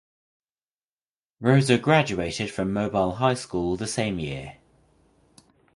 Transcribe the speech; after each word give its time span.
Rosa 1.39 1.77
graduated 1.77 2.49
from 2.49 2.73
Mobile 2.73 3.11
High 3.17 3.35
School 3.35 3.77
the 3.77 3.85
same 3.85 4.17
year. 4.17 4.57